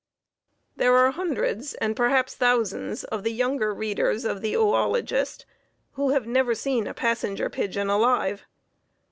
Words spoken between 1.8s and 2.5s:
perhaps